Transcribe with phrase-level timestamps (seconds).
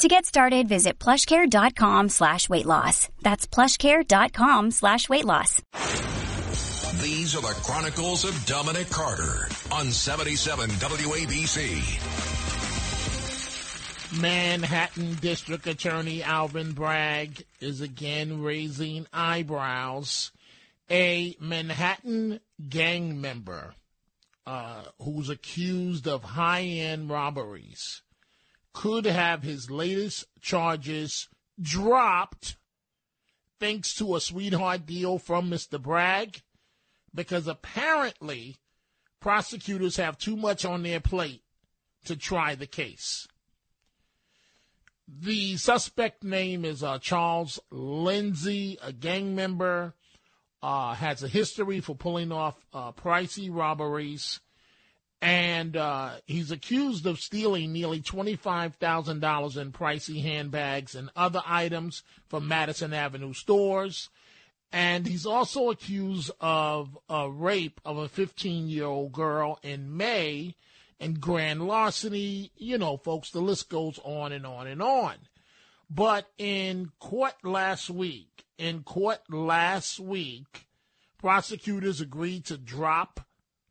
[0.00, 3.10] To get started, visit plushcare.com slash weight loss.
[3.20, 5.60] That's plushcare.com slash weight loss.
[7.02, 11.82] These are the Chronicles of Dominic Carter on 77 WABC.
[14.22, 20.32] Manhattan District Attorney Alvin Bragg is again raising eyebrows.
[20.90, 23.74] A Manhattan gang member
[24.46, 28.00] uh, who's accused of high end robberies
[28.72, 31.28] could have his latest charges
[31.60, 32.56] dropped
[33.58, 35.80] thanks to a sweetheart deal from Mr.
[35.80, 36.42] Bragg,
[37.14, 38.56] because apparently
[39.20, 41.42] prosecutors have too much on their plate
[42.06, 43.28] to try the case.
[45.06, 49.94] The suspect name is uh, Charles Lindsay, a gang member,
[50.62, 54.40] uh, has a history for pulling off uh, pricey robberies
[55.22, 62.48] and uh, he's accused of stealing nearly $25,000 in pricey handbags and other items from
[62.48, 64.08] Madison Avenue stores.
[64.72, 70.54] And he's also accused of a rape of a 15 year old girl in May
[70.98, 72.52] and grand larceny.
[72.56, 75.16] You know, folks, the list goes on and on and on.
[75.90, 80.66] But in court last week, in court last week,
[81.18, 83.20] prosecutors agreed to drop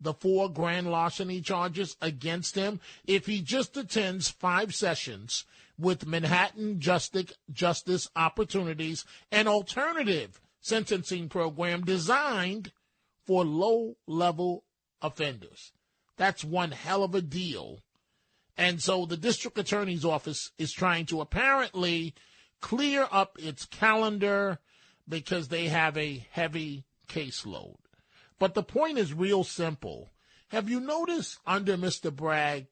[0.00, 5.44] the four grand larceny charges against him if he just attends five sessions
[5.78, 12.72] with Manhattan Justice, Justice Opportunities, an alternative sentencing program designed
[13.24, 14.64] for low level
[15.02, 15.72] offenders.
[16.16, 17.80] That's one hell of a deal.
[18.56, 22.14] And so the district attorney's office is trying to apparently
[22.60, 24.58] clear up its calendar
[25.08, 27.76] because they have a heavy caseload.
[28.38, 30.12] But the point is real simple.
[30.48, 32.14] Have you noticed under Mr.
[32.14, 32.66] Bragg,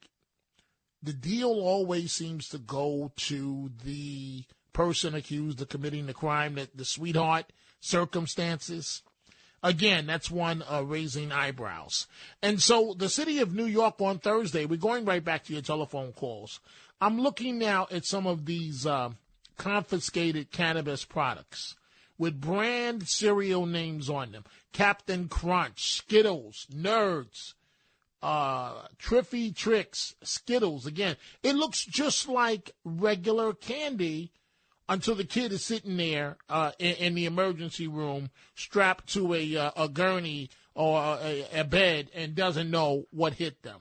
[1.02, 6.76] the deal always seems to go to the person accused of committing the crime, that
[6.76, 9.02] the sweetheart circumstances?
[9.62, 12.06] Again, that's one uh, raising eyebrows.
[12.42, 15.62] And so the city of New York on Thursday, we're going right back to your
[15.62, 16.60] telephone calls.
[17.00, 19.10] I'm looking now at some of these uh,
[19.56, 21.76] confiscated cannabis products
[22.18, 24.44] with brand cereal names on them.
[24.72, 27.54] Captain Crunch, Skittles, Nerds,
[28.22, 30.86] uh, Triffy Tricks, Skittles.
[30.86, 34.32] Again, it looks just like regular candy
[34.88, 39.56] until the kid is sitting there uh, in, in, the emergency room strapped to a,
[39.56, 43.80] uh, a gurney or a, a bed and doesn't know what hit them.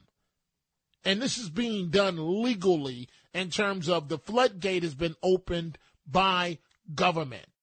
[1.05, 5.77] And this is being done legally in terms of the floodgate has been opened
[6.07, 6.59] by
[6.93, 7.45] government.